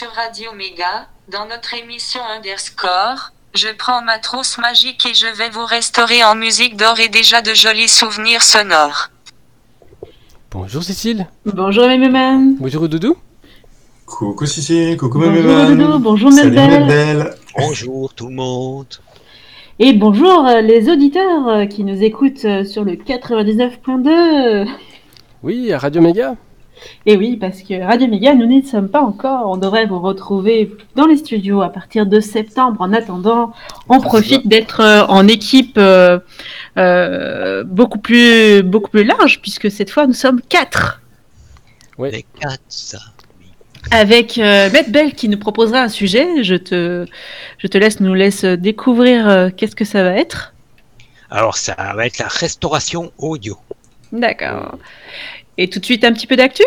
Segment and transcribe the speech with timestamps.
[0.00, 3.32] sur Radio Méga, dans notre émission Underscore.
[3.52, 7.42] Je prends ma trousse magique et je vais vous restaurer en musique d'or et déjà
[7.42, 9.10] de jolis souvenirs sonores.
[10.52, 11.26] Bonjour Cécile.
[11.44, 12.56] Bonjour Méméman.
[12.58, 13.14] Bonjour Doudou.
[14.06, 15.76] Coucou Cici, coucou Bonjour Méméman.
[15.76, 16.86] Doudou, bonjour Salut Melbel.
[16.86, 17.34] Melbel.
[17.58, 18.86] Bonjour tout le monde.
[19.80, 24.66] Et bonjour euh, les auditeurs euh, qui nous écoutent euh, sur le 99.2.
[25.42, 26.36] Oui, à Radio Méga.
[27.04, 29.50] Et oui, parce que Radio Méga, nous n'y sommes pas encore.
[29.50, 32.80] On devrait vous retrouver dans les studios à partir de septembre.
[32.80, 33.52] En attendant,
[33.88, 36.18] on profite d'être euh, en équipe euh,
[36.78, 41.00] euh, beaucoup, plus, beaucoup plus large, puisque cette fois nous sommes quatre.
[41.98, 42.10] Ouais.
[42.10, 42.98] Les quatre, ça.
[43.90, 46.42] Avec euh, Maître Bell qui nous proposera un sujet.
[46.42, 47.06] Je te,
[47.58, 50.54] je te laisse nous laisse découvrir euh, qu'est-ce que ça va être.
[51.30, 53.56] Alors ça va être la restauration audio.
[54.12, 54.78] D'accord.
[55.58, 56.62] Et tout de suite un petit peu d'actu?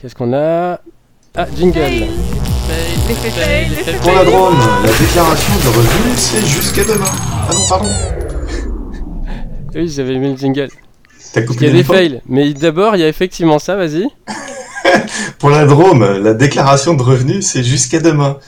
[0.00, 0.80] Qu'est-ce qu'on a?
[1.36, 2.06] Ah, jingle.
[4.02, 7.10] Pour la drone, la déclaration de revenus, c'est jusqu'à demain.
[7.48, 7.88] Ah non, pardon.
[9.74, 10.68] Oui, j'avais mis le jingle.
[11.32, 12.20] T'as coupé qu'il y a des fails.
[12.28, 14.06] Mais d'abord, il y a effectivement ça, vas-y.
[15.40, 18.38] Pour la Drôme, la déclaration de revenus, c'est jusqu'à demain.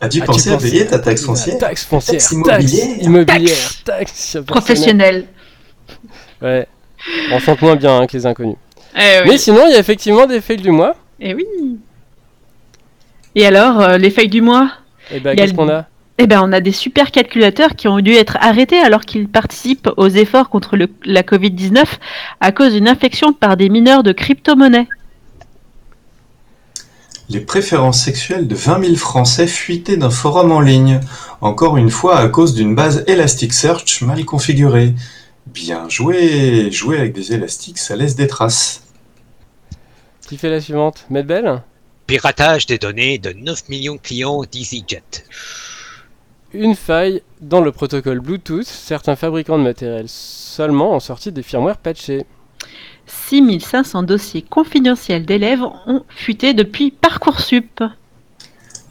[0.00, 2.14] As-tu Ah, pensé tu à payer ta taxe foncière Taxe foncière.
[2.14, 3.56] Taxe Taxe immobilière.
[3.84, 4.44] Taxe personnelle.
[4.46, 5.26] Professionnel.
[6.40, 6.66] Ouais.
[7.32, 8.56] On chante moins bien hein, que les inconnus.
[8.96, 10.96] Eh Mais sinon, il y a effectivement des fails du mois.
[11.20, 11.44] Eh oui.
[13.34, 14.70] Et alors, euh, les failles du mois?
[15.12, 15.86] Et ben, qu'est-ce le- qu'on a?
[16.18, 19.88] Eh ben, on a des super calculateurs qui ont dû être arrêtés alors qu'ils participent
[19.96, 21.84] aux efforts contre le- la Covid-19
[22.40, 24.88] à cause d'une infection par des mineurs de crypto-monnaies.
[27.30, 31.00] Les préférences sexuelles de 20 000 Français fuitées d'un forum en ligne.
[31.40, 34.94] Encore une fois à cause d'une base Elasticsearch mal configurée.
[35.46, 38.86] Bien joué Jouer avec des élastiques, ça laisse des traces.
[40.26, 41.06] Qui fait la suivante?
[41.10, 41.62] Medbel?
[42.06, 45.24] Piratage des données de 9 millions de clients d'EasyJet.
[46.52, 48.66] Une faille dans le protocole Bluetooth.
[48.66, 52.26] Certains fabricants de matériel seulement ont sorti des firmware patchés.
[53.06, 57.82] 6500 dossiers confidentiels d'élèves ont fuité depuis Parcoursup.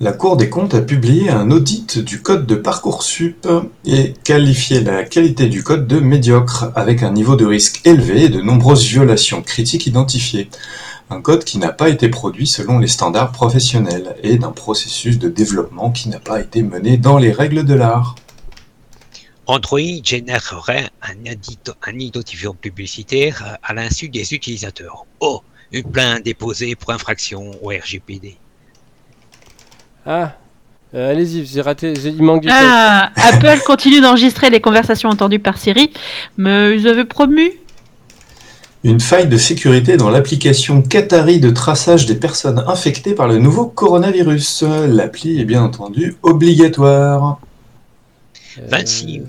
[0.01, 3.45] La Cour des comptes a publié un audit du code de Parcoursup
[3.83, 8.29] et qualifié la qualité du code de médiocre, avec un niveau de risque élevé et
[8.29, 10.49] de nombreuses violations critiques identifiées.
[11.09, 15.27] Un code qui n'a pas été produit selon les standards professionnels et d'un processus de
[15.27, 18.15] développement qui n'a pas été mené dans les règles de l'art.
[19.47, 25.05] Android générerait un, ident- un identifiant publicitaire à l'insu des utilisateurs.
[25.19, 25.41] Oh,
[25.73, 28.37] une plainte déposée pour infraction au RGPD.
[30.05, 30.33] Ah,
[30.95, 32.49] euh, allez-y, j'ai raté, il manque du.
[32.51, 35.91] Ah, Apple continue d'enregistrer les conversations entendues par Siri,
[36.37, 37.51] mais ils avaient promu.
[38.83, 43.65] Une faille de sécurité dans l'application Qatari de traçage des personnes infectées par le nouveau
[43.65, 44.63] coronavirus.
[44.87, 47.39] L'appli est bien entendu obligatoire.
[48.57, 49.21] Euh, 26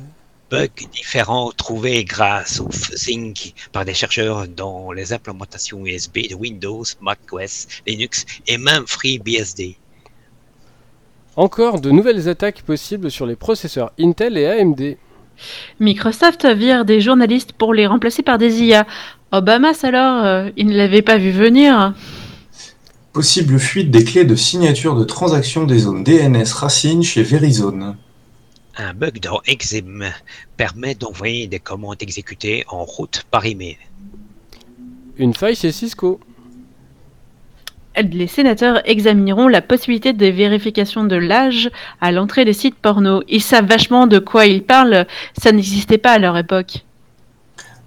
[0.50, 3.34] bugs différents trouvés grâce au fuzzing
[3.72, 9.76] par des chercheurs dans les implémentations USB de Windows, macOS, Linux et même FreeBSD.
[11.36, 14.96] Encore de nouvelles attaques possibles sur les processeurs Intel et AMD.
[15.78, 18.86] Microsoft vire des journalistes pour les remplacer par des IA.
[19.32, 21.94] Obama, alors, euh, il ne l'avait pas vu venir.
[23.12, 27.96] Possible fuite des clés de signature de transaction des zones DNS racines chez Verizon.
[28.76, 30.04] Un bug dans Exim
[30.56, 33.78] permet d'envoyer des commandes exécutées en route par email.
[35.16, 36.18] Une faille chez Cisco.
[37.96, 41.70] Les sénateurs examineront la possibilité de vérification de l'âge
[42.00, 43.22] à l'entrée des sites porno.
[43.28, 45.06] Ils savent vachement de quoi ils parlent,
[45.36, 46.84] ça n'existait pas à leur époque.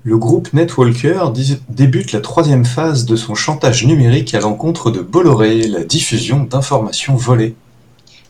[0.04, 1.32] Le groupe Netwalker
[1.70, 7.16] débute la troisième phase de son chantage numérique à l'encontre de Bolloré, la diffusion d'informations
[7.16, 7.56] volées.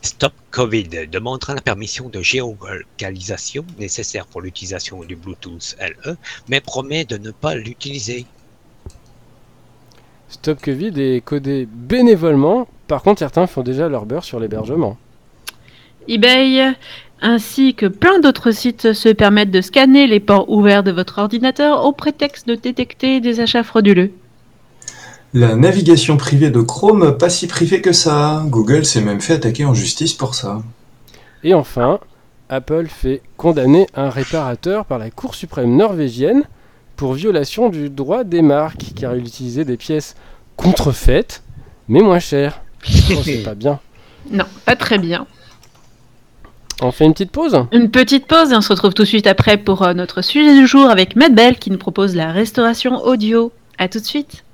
[0.00, 6.16] Stop Covid demandera la permission de géolocalisation nécessaire pour l'utilisation du Bluetooth LE,
[6.48, 8.24] mais promet de ne pas l'utiliser.
[10.28, 12.66] Stop Covid est codé bénévolement.
[12.88, 14.96] Par contre, certains font déjà leur beurre sur l'hébergement.
[16.08, 16.74] eBay
[17.20, 21.84] ainsi que plein d'autres sites se permettent de scanner les ports ouverts de votre ordinateur
[21.84, 24.12] au prétexte de détecter des achats frauduleux.
[25.32, 28.44] La navigation privée de Chrome, pas si privée que ça.
[28.46, 30.62] Google s'est même fait attaquer en justice pour ça.
[31.42, 31.98] Et enfin,
[32.48, 36.44] Apple fait condamner un réparateur par la Cour suprême norvégienne
[36.96, 40.14] pour violation du droit des marques, car il utilisait des pièces
[40.56, 41.42] contrefaites,
[41.88, 42.60] mais moins chères.
[42.86, 43.80] Oh, c'est pas bien.
[44.30, 45.26] Non, pas très bien.
[46.82, 49.26] On fait une petite pause Une petite pause et on se retrouve tout de suite
[49.26, 52.96] après pour euh, notre sujet du jour avec Matt Bell qui nous propose la restauration
[53.04, 53.52] audio.
[53.78, 54.44] À tout de suite.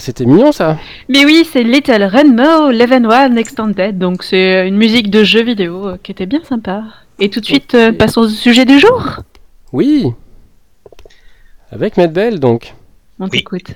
[0.00, 0.78] C'était mignon ça.
[1.08, 5.86] Mais oui, c'est Little Renmo Leven One Extended, donc c'est une musique de jeu vidéo
[5.88, 6.82] euh, qui était bien sympa.
[7.18, 9.20] Et tout de suite, euh, passons au sujet du jour.
[9.72, 10.06] Oui.
[11.70, 12.74] Avec Medbell donc.
[13.18, 13.30] On Oui.
[13.30, 13.72] t'écoute.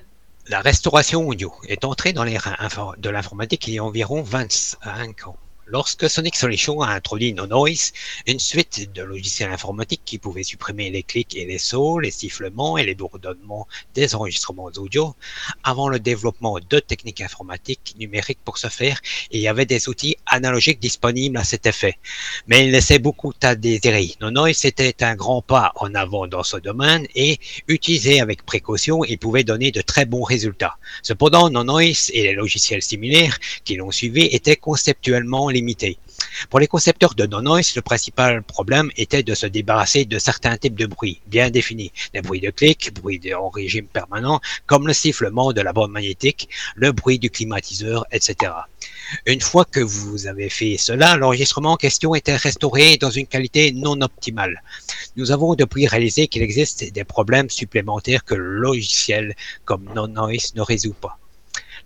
[0.49, 5.26] La restauration audio est entrée dans l'ère infor- de l'informatique il y a environ 25
[5.28, 5.37] ans.
[5.66, 7.92] Lorsque Sonic Solution a introduit No Noise,
[8.26, 12.76] une suite de logiciels informatiques qui pouvaient supprimer les clics et les sauts, les sifflements
[12.76, 15.14] et les bourdonnements des enregistrements audio,
[15.62, 20.16] avant le développement de techniques informatiques numériques pour ce faire, il y avait des outils
[20.26, 21.97] analogiques disponibles à cet effet.
[22.47, 24.14] Mais il laissait beaucoup à désirer.
[24.21, 29.02] No Noise était un grand pas en avant dans ce domaine et, utilisé avec précaution,
[29.04, 30.76] il pouvait donner de très bons résultats.
[31.02, 35.53] Cependant, No Noise et les logiciels similaires qui l'ont suivi étaient conceptuellement
[36.50, 40.56] Pour les concepteurs de No Noise, le principal problème était de se débarrasser de certains
[40.56, 41.92] types de bruits bien définis.
[42.12, 46.49] Les bruits de clic, bruits en régime permanent, comme le sifflement de la bande magnétique,
[46.75, 48.52] le bruit du climatiseur, etc.
[49.26, 53.73] Une fois que vous avez fait cela, l'enregistrement en question était restauré dans une qualité
[53.73, 54.62] non optimale.
[55.16, 60.54] Nous avons depuis réalisé qu'il existe des problèmes supplémentaires que le logiciel comme No Noise
[60.54, 61.18] ne résout pas.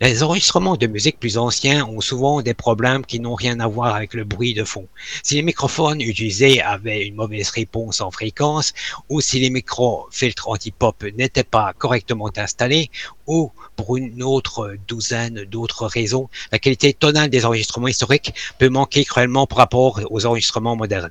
[0.01, 3.97] Les enregistrements de musique plus anciens ont souvent des problèmes qui n'ont rien à voir
[3.97, 4.87] avec le bruit de fond.
[5.25, 8.75] Si les microphones utilisés avaient une mauvaise réponse en fréquence,
[9.09, 12.93] ou si les micro-filtres anti-pop n'étaient pas correctement installés,
[13.27, 19.05] ou pour une autre douzaine d'autres raisons, la qualité tonale des enregistrements historiques peut manquer
[19.05, 21.11] cruellement par rapport aux enregistrements modernes.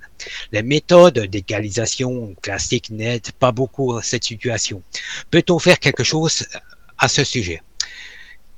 [0.53, 4.81] Les méthodes d'égalisation classiques n'aident pas beaucoup cette situation.
[5.29, 6.47] Peut-on faire quelque chose
[6.97, 7.61] à ce sujet?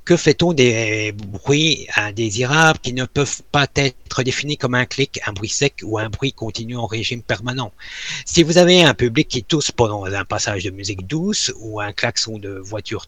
[0.09, 5.33] Que fait-on des bruits indésirables qui ne peuvent pas être définis comme un clic, un
[5.33, 7.71] bruit sec ou un bruit continu en régime permanent?
[8.25, 11.93] Si vous avez un public qui tousse pendant un passage de musique douce ou un
[11.93, 13.05] klaxon de voiture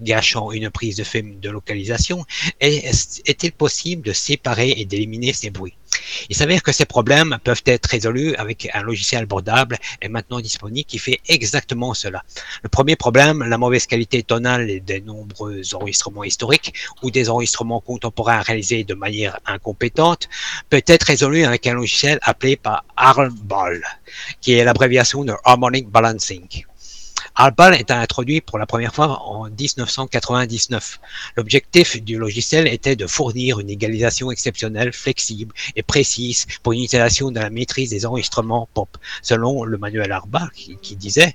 [0.00, 2.24] gâchant une prise de film de localisation,
[2.60, 5.76] est- est-il possible de séparer et d'éliminer ces bruits?
[6.30, 10.86] Il s'avère que ces problèmes peuvent être résolus avec un logiciel abordable et maintenant disponible
[10.86, 12.24] qui fait exactement cela.
[12.62, 18.40] Le premier problème, la mauvaise qualité tonale des nombreux enregistrements historiques ou des enregistrements contemporains
[18.40, 20.28] réalisés de manière incompétente,
[20.70, 23.82] peut être résolu avec un logiciel appelé par HARBAL,
[24.40, 26.64] qui est l'abréviation de Harmonic Balancing.
[27.34, 31.00] HARBAL est introduit pour la première fois en 1999.
[31.36, 37.30] L'objectif du logiciel était de fournir une égalisation exceptionnelle, flexible et précise pour une utilisation
[37.30, 41.34] de la maîtrise des enregistrements pop, selon le manuel HARBAL qui, disait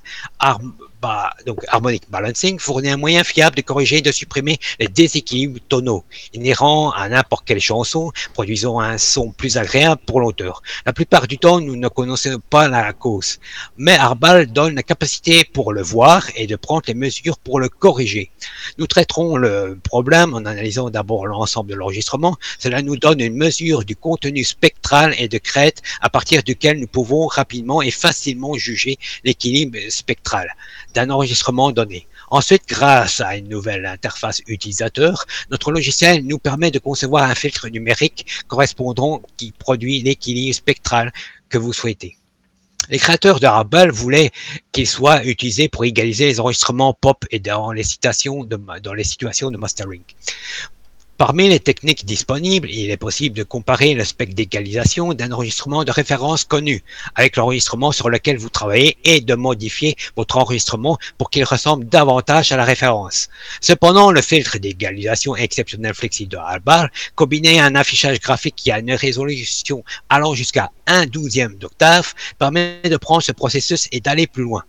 [1.45, 6.03] donc Harmonic Balancing fournit un moyen fiable de corriger et de supprimer les déséquilibres tonaux
[6.33, 10.61] inhérents à n'importe quelle chanson, produisant un son plus agréable pour l'auteur.
[10.85, 13.39] La plupart du temps, nous ne connaissons pas la cause,
[13.77, 17.69] mais Arbal donne la capacité pour le voir et de prendre les mesures pour le
[17.69, 18.31] corriger.
[18.77, 22.37] Nous traiterons le problème en analysant d'abord l'ensemble de l'enregistrement.
[22.59, 26.87] Cela nous donne une mesure du contenu spectral et de crête à partir duquel nous
[26.87, 30.53] pouvons rapidement et facilement juger l'équilibre spectral
[30.93, 32.07] d'un enregistrement donné.
[32.29, 37.69] Ensuite, grâce à une nouvelle interface utilisateur, notre logiciel nous permet de concevoir un filtre
[37.69, 41.11] numérique correspondant qui produit l'équilibre spectral
[41.49, 42.17] que vous souhaitez.
[42.89, 44.31] Les créateurs de Rabel voulaient
[44.71, 50.03] qu'il soit utilisé pour égaliser les enregistrements pop et dans les, situations de mastering.
[51.17, 55.89] Parmi les techniques disponibles, il est possible de comparer le spectre d'égalisation d'un enregistrement de
[55.89, 56.83] référence connu
[57.15, 62.51] avec l'enregistrement sur lequel vous travaillez et de modifier votre enregistrement pour qu'il ressemble davantage
[62.51, 63.29] à la référence.
[63.61, 68.77] Cependant, le filtre d'égalisation exceptionnel flexible de Albar, combiné à un affichage graphique qui a
[68.77, 74.43] une résolution allant jusqu'à un douzième d'octave, permet de prendre ce processus et d'aller plus
[74.43, 74.63] loin.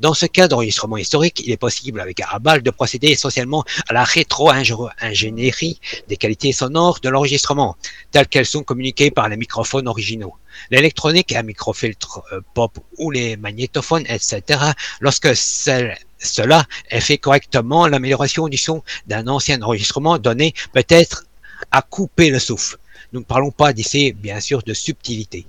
[0.00, 4.04] Dans ce cas d'enregistrement historique, il est possible avec Arabal de procéder essentiellement à la
[4.04, 7.76] rétro-ingénierie des qualités sonores de l'enregistrement,
[8.12, 10.34] telles qu'elles sont communiquées par les microphones originaux.
[10.70, 14.60] L'électronique, un microfiltre euh, pop ou les magnétophones, etc.,
[15.00, 21.24] lorsque cela est fait correctement, l'amélioration du son d'un ancien enregistrement donné peut être
[21.72, 22.76] à couper le souffle.
[23.12, 25.46] Nous ne parlons pas d'ici, bien sûr, de subtilité.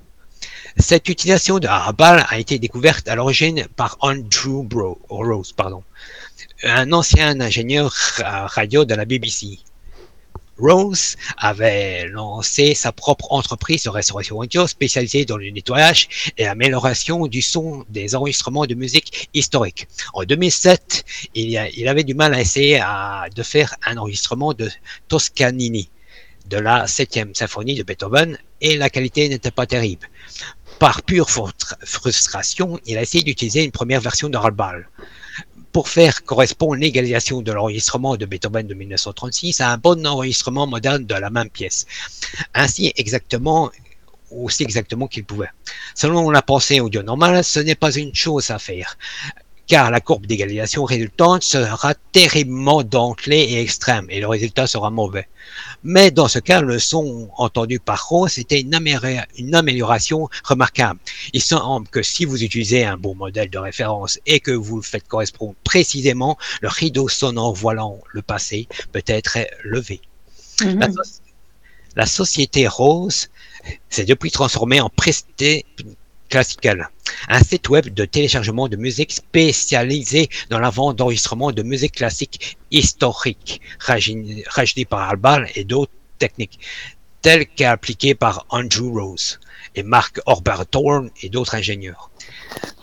[0.80, 4.66] Cette utilisation de Arabal a été découverte à l'origine par Andrew
[5.10, 5.84] Rose, pardon,
[6.64, 7.94] un ancien ingénieur
[8.24, 9.60] radio de la BBC.
[10.58, 17.28] Rose avait lancé sa propre entreprise de restauration audio spécialisée dans le nettoyage et l'amélioration
[17.28, 19.88] du son des enregistrements de musique historique.
[20.14, 21.04] En 2007,
[21.36, 22.82] il, avait du mal à essayer
[23.36, 24.70] de faire un enregistrement de
[25.10, 25.90] Toscanini
[26.50, 30.10] de la 7e symphonie de Beethoven et la qualité n'était pas terrible.
[30.80, 34.90] Par pure frustration, il a essayé d'utiliser une première version de Hardball.
[35.72, 41.06] pour faire correspondre l'égalisation de l'enregistrement de Beethoven de 1936 à un bon enregistrement moderne
[41.06, 41.86] de la même pièce.
[42.56, 43.70] Ainsi exactement
[44.32, 45.50] aussi exactement qu'il pouvait.
[45.96, 48.98] Selon la pensée audio normale, ce n'est pas une chose à faire
[49.70, 55.28] car la courbe d'égalisation résultante sera terriblement dentelée et extrême, et le résultat sera mauvais.
[55.84, 61.00] Mais dans ce cas, le son entendu par Rose était une, amélioration remarquable.
[61.34, 64.82] Il semble que si vous utilisez un bon modèle de référence et que vous le
[64.82, 70.02] faites correspondre précisément, le rideau sonore voilant le passé peut être levé.
[70.62, 71.20] Mm-hmm.
[71.96, 73.30] la, société Rose
[73.90, 75.66] s'est depuis transformée en presté
[76.30, 76.90] Classical,
[77.28, 82.58] un site web de téléchargement de musique spécialisé dans la vente d'enregistrements de musique classique
[82.70, 86.60] historique, rajeuni par Albal et d'autres techniques,
[87.22, 89.40] telles qu'appliquées par Andrew Rose
[89.76, 92.12] et Mark Orberthorn et d'autres ingénieurs.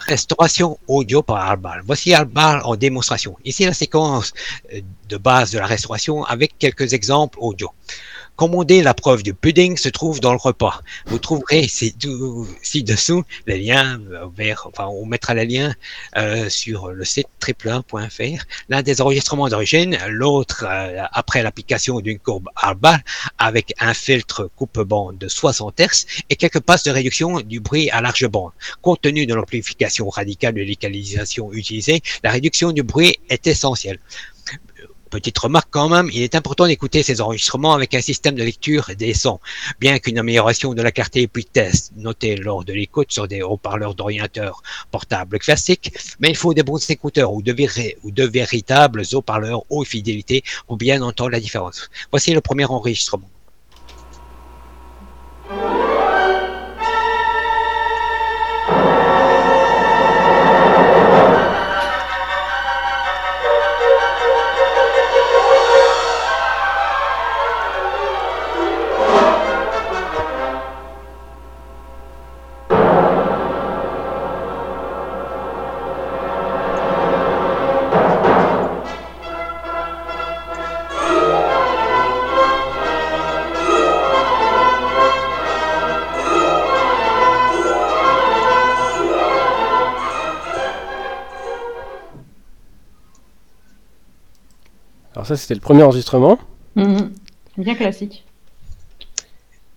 [0.00, 1.82] Restauration audio par Albal.
[1.84, 3.36] Voici Albal en démonstration.
[3.44, 4.32] Ici la séquence
[4.72, 7.70] euh, de base de la restauration avec quelques exemples audio.
[8.36, 10.82] Commander la preuve du pudding se trouve dans le repas.
[11.06, 15.74] Vous trouverez ci-dessous les liens euh, vers, enfin, on mettra les liens
[16.18, 18.44] euh, sur le site triple1.fr.
[18.68, 23.02] L'un des enregistrements d'origine, l'autre euh, après l'application d'une courbe Arbal
[23.38, 28.02] avec un filtre coupe-bande de 60 Hz et quelques passes de réduction du bruit à
[28.02, 28.52] large bande.
[28.82, 33.98] Compte tenu de l'amplification radicale de l'égalisation utilisée, la réduction du bruit est essentielle.
[35.10, 38.90] Petite remarque quand même, il est important d'écouter ces enregistrements avec un système de lecture
[38.98, 39.38] des sons,
[39.78, 43.94] bien qu'une amélioration de la clarté puisse être notée lors de l'écoute sur des haut-parleurs
[43.94, 47.54] d'orienteur portables classiques, mais il faut des bons écouteurs ou de,
[48.02, 51.88] ou de véritables haut-parleurs haute fidélité pour bien entendre la différence.
[52.10, 53.30] Voici le premier enregistrement.
[95.24, 96.38] Ça, c'était le premier enregistrement.
[96.74, 97.12] Mhm.
[97.58, 98.24] Bien classique.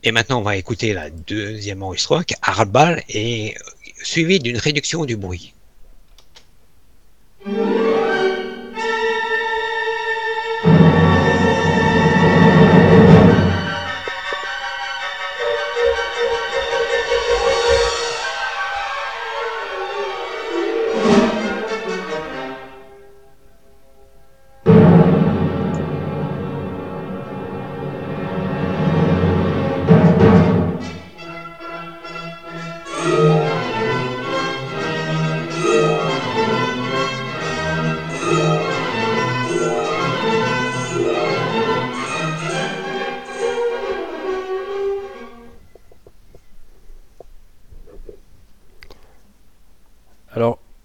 [0.03, 2.38] Et maintenant, on va écouter la deuxième enregistrement, qui est
[3.10, 3.55] et
[4.01, 5.53] suivi d'une réduction du bruit.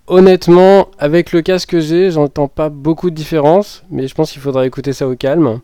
[0.07, 4.43] Honnêtement, avec le casque que j'ai, j'entends pas beaucoup de différence, mais je pense qu'il
[4.43, 5.61] faudra écouter ça au calme.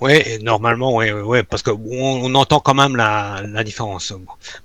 [0.00, 4.14] Oui, normalement, oui, ouais, parce que on, entend quand même la, la différence.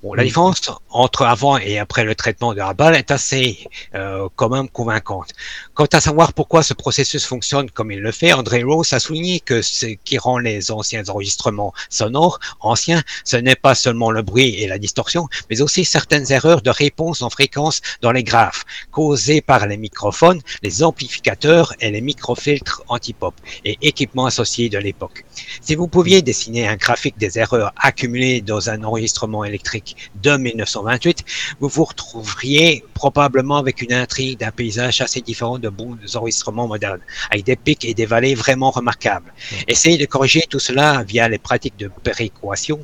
[0.02, 3.60] Bon, la différence entre avant et après le traitement de la balle est assez
[3.96, 5.34] euh, quand même convaincante.
[5.76, 9.42] Quant à savoir pourquoi ce processus fonctionne comme il le fait, André Rose a souligné
[9.42, 14.56] que ce qui rend les anciens enregistrements sonores anciens, ce n'est pas seulement le bruit
[14.56, 19.42] et la distorsion, mais aussi certaines erreurs de réponse en fréquence dans les graphes, causées
[19.42, 23.34] par les microphones, les amplificateurs et les microfiltres anti-pop
[23.66, 25.26] et équipements associés de l'époque.
[25.60, 31.26] Si vous pouviez dessiner un graphique des erreurs accumulées dans un enregistrement électrique de 1928,
[31.60, 37.02] vous vous retrouveriez probablement avec une intrigue d'un paysage assez différent bons enregistrements modernes,
[37.32, 39.34] avec des pics et des vallées vraiment remarquables.
[39.68, 42.80] Essayez de corriger tout cela via les pratiques de péréquation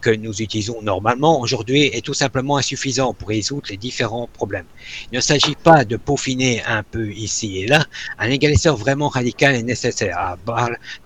[0.00, 4.66] que nous utilisons normalement aujourd'hui est tout simplement insuffisant pour résoudre les différents problèmes.
[5.10, 7.84] Il ne s'agit pas de peaufiner un peu ici et là.
[8.18, 10.18] Un égaliseur vraiment radical est nécessaire.
[10.18, 10.36] À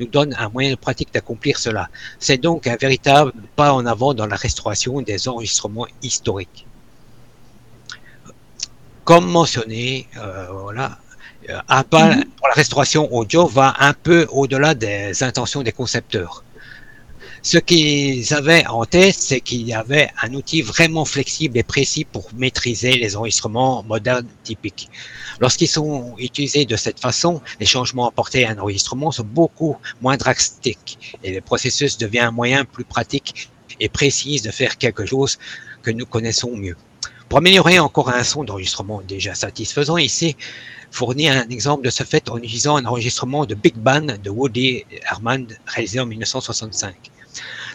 [0.00, 1.88] nous donne un moyen de pratique d'accomplir cela.
[2.18, 6.66] C'est donc un véritable pas en avant dans la restauration des enregistrements historiques.
[9.04, 10.98] Comme mentionné, euh, voilà,
[11.48, 16.44] euh, Apple, pour la restauration audio, va un peu au-delà des intentions des concepteurs.
[17.42, 22.04] Ce qu'ils avaient en tête, c'est qu'il y avait un outil vraiment flexible et précis
[22.04, 24.90] pour maîtriser les enregistrements modernes typiques.
[25.38, 30.16] Lorsqu'ils sont utilisés de cette façon, les changements apportés à un enregistrement sont beaucoup moins
[30.16, 35.38] drastiques et le processus devient un moyen plus pratique et précis de faire quelque chose
[35.84, 36.76] que nous connaissons mieux.
[37.28, 40.36] Pour améliorer encore un son d'enregistrement déjà satisfaisant, ici,
[40.92, 44.84] fournit un exemple de ce fait en utilisant un enregistrement de Big Band de Woody
[45.10, 46.94] Herman réalisé en 1965.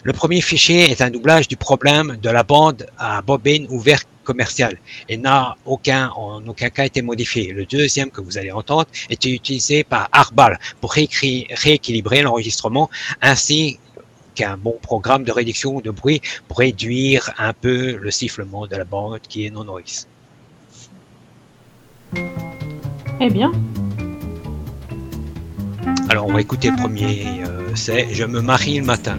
[0.04, 4.78] Le premier fichier est un doublage du problème de la bande à bobine ouverte commerciale
[5.08, 7.52] et n'a aucun, en aucun cas été modifié.
[7.52, 12.88] Le deuxième que vous allez entendre est utilisé par Arbal pour rééquilibrer l'enregistrement
[13.20, 13.78] ainsi
[14.34, 18.84] qu'un bon programme de réduction de bruit pour réduire un peu le sifflement de la
[18.84, 20.08] bande qui est non noise.
[23.20, 23.52] Eh bien.
[26.08, 29.18] Alors on va écouter le premier, euh, c'est Je me marie le matin.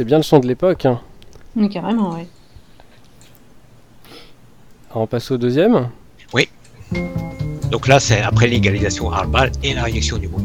[0.00, 0.86] C'est bien le son de l'époque.
[0.86, 0.98] Hein.
[1.54, 2.26] Mais carrément, ouais.
[4.94, 5.90] On passe au deuxième?
[6.32, 6.48] Oui.
[7.70, 10.42] Donc là, c'est après l'égalisation arbal et la réaction du bruit.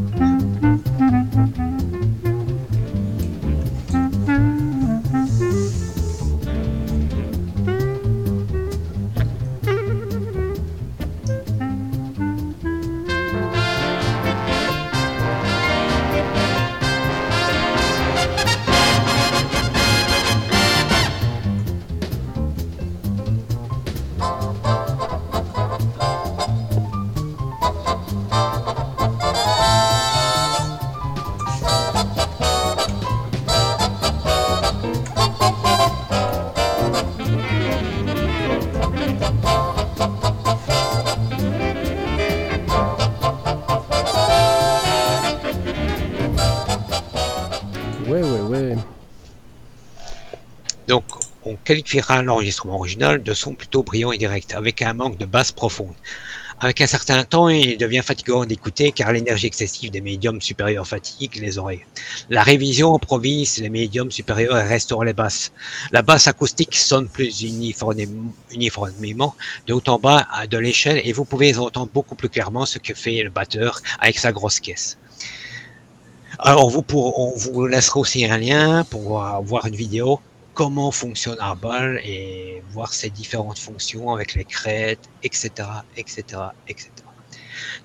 [51.65, 55.95] Qualifiera l'enregistrement original de son plutôt brillant et direct, avec un manque de basse profonde.
[56.61, 61.35] Avec un certain temps, il devient fatigant d'écouter car l'énergie excessive des médiums supérieurs fatigue
[61.41, 61.85] les oreilles.
[62.29, 65.51] La révision improvise les médiums supérieurs et restaure les basses.
[65.91, 69.35] La basse acoustique sonne plus uniformément
[69.67, 72.93] de haut en bas de l'échelle et vous pouvez entendre beaucoup plus clairement ce que
[72.93, 74.97] fait le batteur avec sa grosse caisse.
[76.39, 80.21] Alors, on vous laissera aussi un lien pour voir une vidéo
[80.55, 85.49] comment fonctionne Arbal et voir ses différentes fonctions avec les crêtes, etc.,
[85.97, 86.23] etc.,
[86.67, 86.89] etc.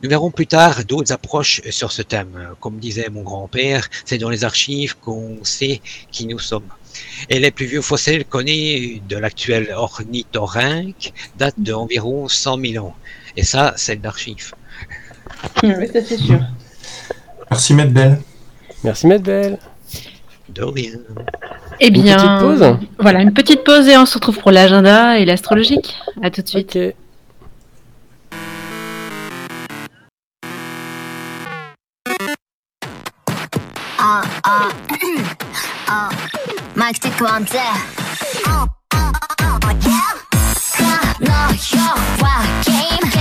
[0.02, 2.54] Nous verrons plus tard d'autres approches sur ce thème.
[2.60, 5.80] Comme disait mon grand-père, c'est dans les archives qu'on sait
[6.10, 6.70] qui nous sommes.
[7.28, 12.96] Et les plus vieux fossiles connus de l'actuel ornithorynque datent d'environ 100 000 ans.
[13.36, 14.52] Et ça, c'est l'archive.
[15.62, 16.40] Oui, ça c'est sûr.
[17.50, 18.20] Merci Medbel.
[18.82, 19.58] Merci Medbel.
[20.54, 20.98] De rien.
[21.80, 25.18] Eh bien, une petite pause voilà, une petite pause et on se retrouve pour l'agenda
[25.18, 25.96] et l'astrologique.
[26.22, 26.78] À tout de suite.
[42.66, 43.19] Ok.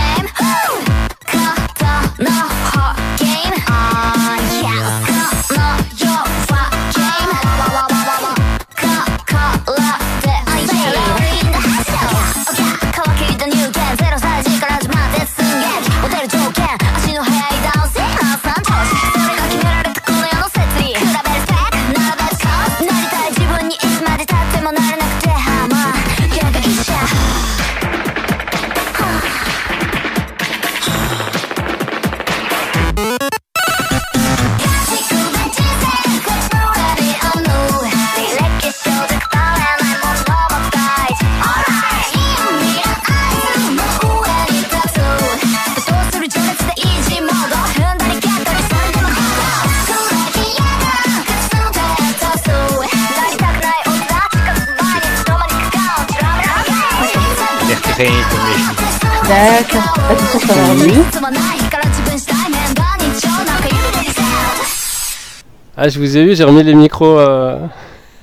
[65.77, 67.19] Ah, je vous ai eu, j'ai remis les micros.
[67.19, 67.59] Euh...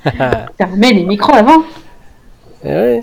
[0.60, 1.62] Remis les micros avant
[2.64, 3.02] Eh oui.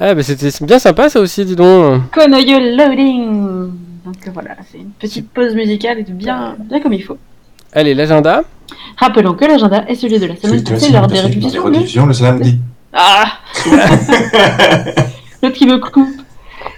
[0.00, 2.10] Ah, bah c'était bien sympa ça aussi, dis donc.
[2.10, 3.70] Konoyo Loading
[4.04, 7.18] Donc voilà, c'est une petite pause musicale et bien, bien comme il faut.
[7.72, 8.42] Allez, l'agenda.
[8.96, 12.06] Rappelons que l'agenda est celui de la semaine passée lors des révisions.
[12.06, 12.58] le samedi.
[12.92, 13.26] Ah
[15.42, 15.66] L'autre qui.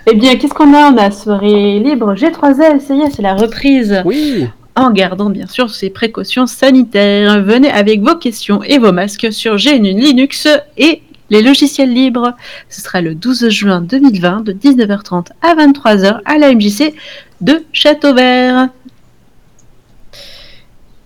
[0.07, 0.91] Eh bien, qu'est-ce qu'on a?
[0.93, 4.03] On a soirée libre G3L, ça y est, c'est la reprise.
[4.05, 4.47] Oui.
[4.77, 7.43] En gardant bien sûr ces précautions sanitaires.
[7.43, 12.33] Venez avec vos questions et vos masques sur GNU Linux et les logiciels libres.
[12.69, 16.93] Ce sera le 12 juin 2020 de 19h30 à 23h à la MJC
[17.41, 18.69] de Châteauvert.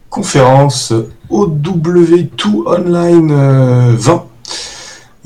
[0.08, 0.92] conférence
[1.30, 4.24] OW2 Online euh, 20.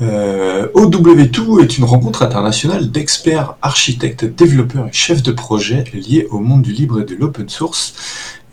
[0.03, 6.39] Euh, OW2 est une rencontre internationale d'experts, architectes, développeurs et chefs de projet liés au
[6.39, 7.93] monde du libre et de l'open source.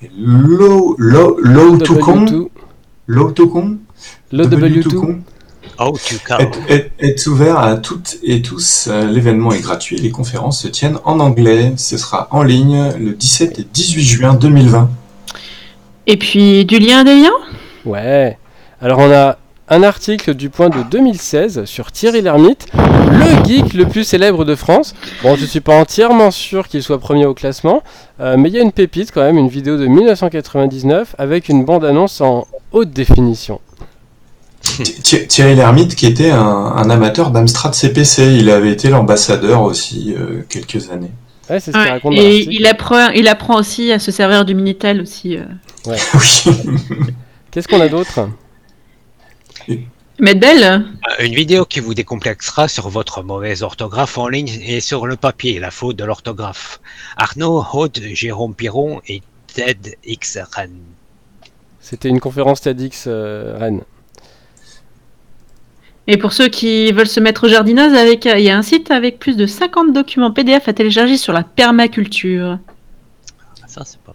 [0.03, 2.49] Et Low, low, low to con, W2.
[3.09, 3.79] low to con,
[4.33, 4.95] Le W2.
[4.95, 5.21] con,
[5.79, 6.39] Oh, tu cas.
[6.39, 8.89] est, est- est ouvert à toutes et tous.
[8.91, 9.97] Euh, L'événement est gratuit.
[9.97, 11.73] Les conférences se tiennent en anglais.
[11.77, 14.91] Ce sera en ligne le 17 et 18 juin 2020.
[16.07, 17.31] Et puis du lien des liens?
[17.85, 18.37] Ouais.
[18.83, 19.39] Alors on a
[19.71, 24.55] un article du point de 2016 sur Thierry Lhermitte, le geek le plus célèbre de
[24.57, 24.95] France.
[25.23, 27.83] Bon, je suis pas entièrement sûr qu'il soit premier au classement,
[28.21, 31.65] euh, mais il y a une pépite quand même, une vidéo de 1999 avec une
[31.65, 33.61] bande-annonce en haute définition.
[34.63, 40.15] Thi- Thierry Lhermitte, qui était un, un amateur d'Amstrad CPC, il avait été l'ambassadeur aussi
[40.19, 41.13] euh, quelques années.
[41.49, 44.11] Ouais, c'est ce qu'il Ouais, raconte dans Et il apprend, il apprend aussi à se
[44.13, 45.37] servir du Minitel aussi.
[45.37, 45.43] euh.
[45.87, 46.53] oui.
[47.51, 48.29] Qu'est-ce qu'on a d'autre?
[50.19, 55.07] Medbel Euh, Une vidéo qui vous décomplexera sur votre mauvaise orthographe en ligne et sur
[55.07, 56.81] le papier, la faute de l'orthographe.
[57.17, 60.69] Arnaud, Aude, Jérôme Piron et Ted X Ren.
[61.81, 63.83] C'était une conférence TEDx euh, Rennes.
[66.07, 68.91] Et pour ceux qui veulent se mettre au jardinage, avec, il y a un site
[68.91, 72.59] avec plus de 50 documents PDF à télécharger sur la permaculture.
[73.67, 74.15] Ça, c'est pas.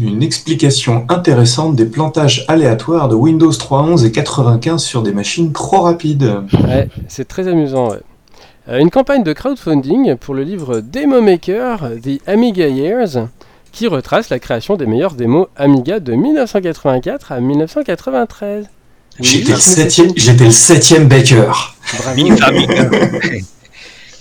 [0.00, 5.80] Une explication intéressante des plantages aléatoires de Windows 3.11 et 95 sur des machines trop
[5.82, 6.42] rapides.
[6.52, 7.90] Ouais, c'est très amusant.
[7.90, 8.00] ouais.
[8.68, 13.28] Euh, une campagne de crowdfunding pour le livre Demo Maker, The Amiga Years,
[13.72, 18.66] qui retrace la création des meilleurs démos Amiga de 1984 à 1993.
[19.20, 21.50] Oui, J'étais le septième, le septième Baker.
[21.98, 22.60] Bravo.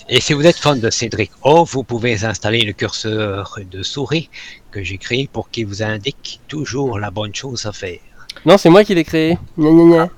[0.09, 4.29] Et si vous êtes fan de Cédric O, vous pouvez installer le curseur de souris
[4.71, 7.99] que j'ai créé pour qu'il vous indique toujours la bonne chose à faire.
[8.45, 9.37] Non, c'est moi qui l'ai créé.
[9.57, 10.09] Gna, gna,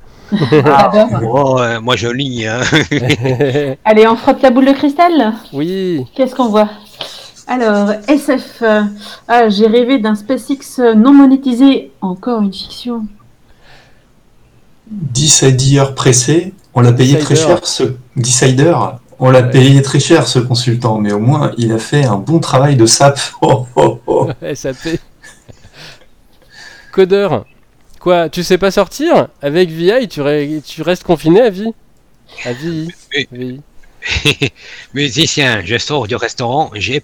[1.23, 2.45] Oh, euh, moi je lis.
[2.45, 2.62] Hein.
[3.84, 6.69] Allez, on frotte la boule de cristal oui, Qu'est-ce qu'on voit?
[7.47, 8.62] Alors, SF.
[8.62, 8.84] euh,
[9.28, 11.91] ah, j'ai rêvé d'un SpaceX non monétisé.
[12.02, 13.08] Encore une fiction.
[14.91, 18.75] 10 heures pressé, on l'a payé très cher ce Decider.
[19.19, 19.49] On l'a Ouais.
[19.51, 22.86] payé très cher ce consultant, mais au moins il a fait un bon travail de
[22.86, 23.19] SAP.
[23.41, 24.29] Oh, oh, oh.
[24.55, 24.99] SAP.
[26.91, 27.45] Codeur.
[27.99, 29.27] Quoi, tu sais pas sortir?
[29.41, 31.71] Avec VI, tu, re- tu restes confiné à vie
[32.45, 32.88] À vie.
[33.13, 33.27] Oui.
[33.32, 33.62] VI.
[34.93, 37.03] Musicien, je sors du restaurant, j'ai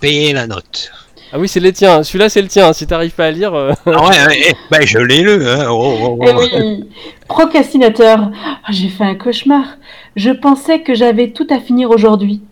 [0.00, 0.90] payé la note.
[1.32, 2.02] Ah oui, c'est les tiens.
[2.02, 2.72] Celui-là, c'est le tien.
[2.74, 3.54] Si t'arrives pas à lire.
[3.54, 5.46] euh, Ah ouais, ouais, eh, ben je l'ai lu.
[5.48, 5.66] Hein.
[5.70, 6.24] Oh, oh, oh.
[6.28, 6.84] Eh oui
[7.26, 8.30] Procrastinateur.
[8.44, 9.64] Ah, j'ai fait un cauchemar.
[10.14, 12.42] Je pensais que j'avais tout à finir aujourd'hui.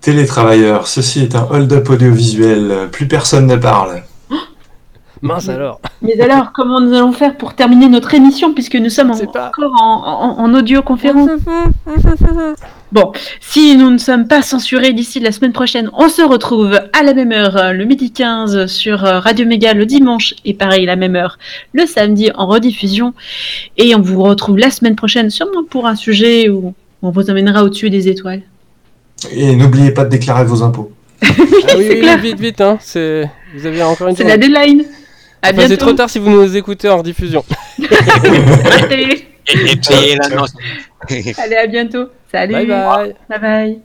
[0.00, 4.02] Télétravailleur, ceci est un hold-up audiovisuel, plus personne ne parle.
[5.22, 5.80] Mince alors.
[6.02, 9.28] Mais alors, comment nous allons faire pour terminer notre émission puisque nous sommes en- sais
[9.28, 9.48] pas.
[9.56, 11.30] encore en, en, en audioconférence
[12.92, 17.02] Bon, si nous ne sommes pas censurés d'ici la semaine prochaine, on se retrouve à
[17.04, 20.84] la même heure, euh, le midi 15 sur euh, Radio Méga le dimanche et pareil
[20.86, 21.38] la même heure
[21.72, 23.14] le samedi en rediffusion.
[23.78, 27.62] Et on vous retrouve la semaine prochaine sûrement pour un sujet où on vous emmènera
[27.64, 28.42] au-dessus des étoiles.
[29.32, 30.90] Et n'oubliez pas de déclarer vos impôts.
[31.64, 32.18] Ah oui, c'est oui, clair.
[32.18, 32.76] vite, vite, hein.
[32.80, 33.30] C'est...
[33.56, 34.36] Vous avez encore une C'est journée.
[34.52, 34.84] la deadline.
[35.42, 35.86] À Enfin, c'est bientôt.
[35.86, 37.44] trop tard si vous nous écoutez en diffusion.
[37.80, 37.88] Et,
[40.16, 40.52] la note.
[41.10, 42.08] allez, à bientôt.
[42.30, 42.52] Salut.
[42.52, 43.14] Bye bye.
[43.28, 43.80] Bye bye.